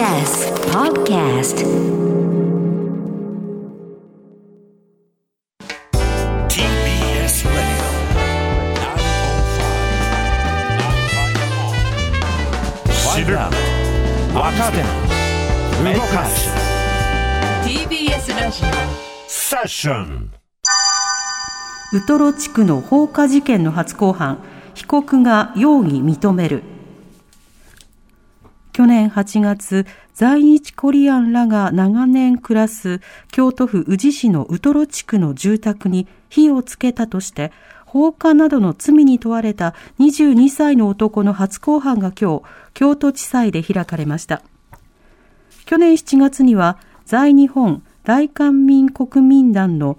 [0.00, 1.56] TBS Podcast
[6.48, 7.44] TBS
[13.04, 13.50] Radio
[15.92, 16.48] 動かす
[17.62, 18.62] TBS ラジ
[19.28, 20.32] セッション
[21.92, 24.42] ウトロ地区の放火事件の初公判
[24.72, 26.62] 被告が容疑認める
[28.72, 33.00] 去年8月在日コリアンらが長年暮らす
[33.32, 37.52] 京都府宇治市のウトロ地区の住宅に火をつけたとして
[37.84, 42.42] 放火などの罪に問われた22歳の男の初公判が今日
[42.72, 44.42] 京都地裁で開かれました。
[45.66, 49.96] 去年7月には在日本大韓民国民団の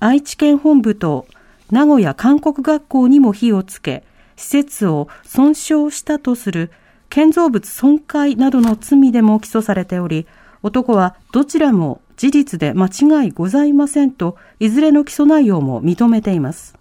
[0.00, 1.26] 愛知県本部と
[1.70, 4.04] 名古屋韓国学校にも火をつけ、
[4.36, 6.70] 施設を損傷したとする
[7.12, 10.26] 建造物損壊などの罪でも起訴されており、
[10.62, 16.74] 男はどちらも事実で間違いございませんと、いずれの起訴内容も認めています。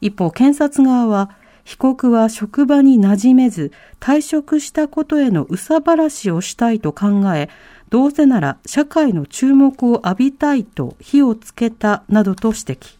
[0.00, 1.30] 一方、検察側は、
[1.62, 7.48] 被告は職場に馴染めず、退職したことへの憂さ晴らしをしたいと考え、
[7.88, 12.98] どうせなら社会の注目を浴びたいと火をつけたなどと指摘。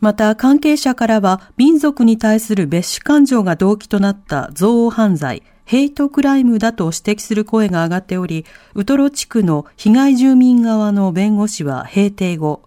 [0.00, 12.62] また関係者からは民族に対する別種感情が動機となった憎悪犯罪、ヘイトクライムだと指摘する声が上がっており、ウトロ地区の被害住民側の弁護士は閉廷後、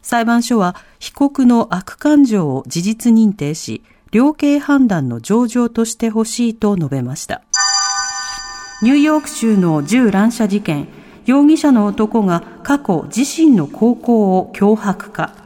[0.00, 7.42] 裁判所は被告の悪感情を事実認定し、量刑判断の上場としてほしいと述べました。
[8.80, 10.88] ニューヨーク州の銃乱射事件、
[11.26, 15.39] 容疑者の男が過去自身の高校を脅迫か。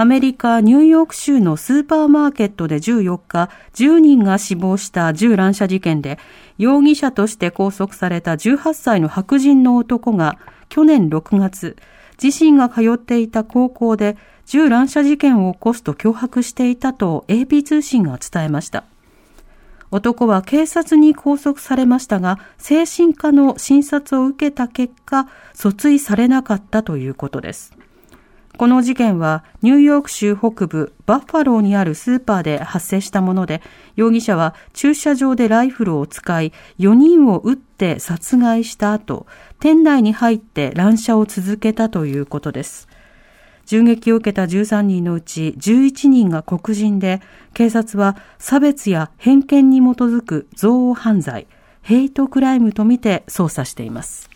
[0.00, 6.20] アメリカ・ニューヨーク州のスーパーマーケットで14日、10人が死亡した銃乱射事件で、
[6.56, 10.38] 容疑者として拘束された18歳の白人の男が、
[10.68, 11.76] 去年6月、
[12.22, 14.16] 自身が通っていた高校で
[14.46, 18.84] 銃乱射事件を起こすと脅迫していたと AP 通信が伝えました。
[19.90, 27.76] 男は警察に拘束されましたが、精神科の診察を受けた結果、訴追されなかったということです。
[28.58, 33.62] この事件はニューヨーク州北部バッファローにあるスーパーで発生したもので、
[33.94, 39.28] 容疑者は駐車場でライフルを使い、4人を撃って殺害した後、
[39.60, 42.88] 店内に入って乱射を続けたということです。
[43.64, 47.20] 銃撃を受けた13人のうち11人が黒人で、
[47.54, 51.46] 警察は差別や偏見に基づく憎悪犯罪、
[51.82, 54.27] ヘイトクライムとみて捜査しています。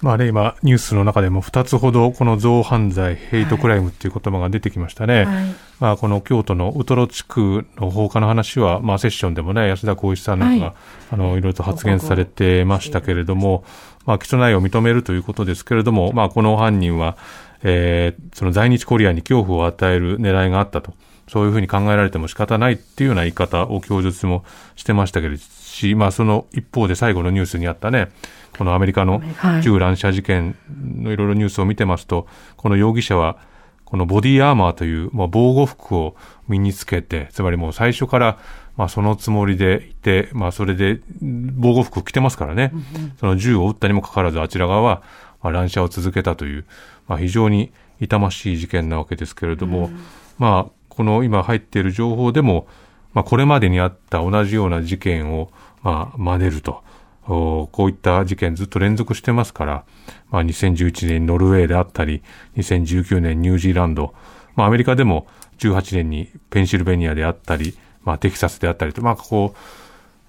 [0.00, 5.24] まあね、今、ニュースの中でも2つほど、この憎悪犯罪、ヘイトクライムっていう言葉が出てきましたね。
[5.24, 10.74] はいまあ、この京都のウトロ地区の放火の話は、まあ、セッションでもね、安田光一さんなんかが、はい
[11.12, 13.64] あの、いろいろと発言されてましたけれども、
[14.06, 17.16] まあ、起訴内容を認めるということですけれども、まあ、この犯人は、
[17.62, 20.94] えーその在日コリアンに恐怖を与える狙いがあったと。
[21.28, 24.44] そういうふうに考えられても仕方ないっていうような言い方を供述も
[24.76, 25.42] してましたけれど
[25.78, 28.08] し、まあその一方で最後のニュースにあったね、
[28.56, 33.38] このアメリカのはい銃乱射事件のいろいろニュースを見てますと、この容疑者は、
[33.84, 36.14] このボディアーマーという、まあ、防護服を
[36.46, 38.38] 身につけて、つまりもう最初から、
[38.76, 42.72] まあそのつもりでいて、まあそれで防護服着てますからね、
[43.20, 45.02] その銃を撃ったにもかかわらずあちら側は、
[45.42, 46.64] まあ、乱射を続けたという、
[47.06, 49.90] まあ非常に痛ましい事件なわけですけれども、
[50.38, 52.66] まあこの今入っている情報でも、
[53.12, 55.52] まあこれまでにあった同じような事件を、
[55.84, 56.82] まあ真似ると。
[57.22, 59.84] こういった事件ずっと連続してますから、
[60.30, 62.24] まあ2011年ノルウェーであったり、
[62.56, 64.12] 2019年ニュージーランド、
[64.56, 69.58] まあアメリカでも18年にペンシルベニアであったり、まあテキサスであったりと、まあこう、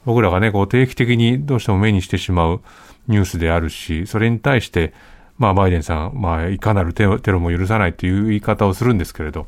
[0.05, 2.61] 僕らがね、こう定期的にどうしても目にしてしまう
[3.07, 4.93] ニュースであるし、それに対して、
[5.39, 9.47] まあバイデンさん、まあいかなるテロも許さないという言い方をするんですけれど、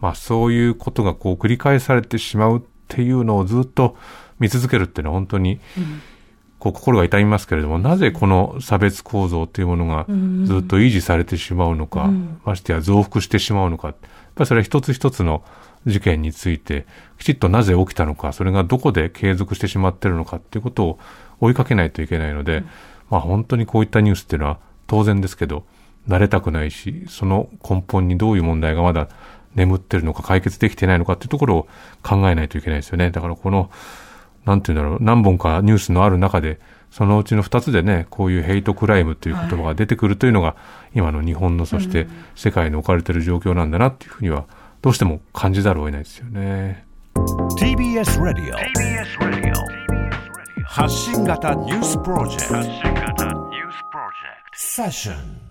[0.00, 3.96] まあそういうことがこう繰り返されてしまうっていうのをずっと
[4.38, 5.60] 見続けるっていうのは本当に、
[6.58, 10.06] こう心が痛みますけれども、なぜこの差別構造というものが
[10.44, 12.10] ずっと維持されてしまうのか、
[12.44, 13.96] ましてや増幅してしまうのか、やっ
[14.34, 15.44] ぱりそれは一つ一つの
[15.86, 16.86] 事件について、
[17.18, 20.98] きちっとなぜ起きたのか、それがどこで継続してしまっているのかっていうことを
[21.40, 22.64] 追いかけないといけないので、
[23.10, 25.64] まあ本当にこういったニュースっていうのは当然ですけど、
[26.08, 29.08] 慣れたくないし、その根本にどういう問題がまだ
[29.58, 31.68] 眠ってるのか解決できてないのかっていうところを
[32.02, 33.10] 考えないといけないですよね。
[33.10, 33.70] だからこの、
[34.46, 36.60] なんていうんだろう、何本かニュースのある中で、
[36.90, 40.56] そのうちの二つでね、こういうヘイトクライムという言葉が出てくるというのが、
[40.94, 44.44] 今の日本の、そして世界に置かれている状況なんだなっていうふうには、
[44.80, 46.84] どうしても感じざるを得ないですよね。
[47.58, 48.54] TBS Radio
[50.64, 52.54] 「発信型ニュースプロジェクト
[54.52, 55.47] セッション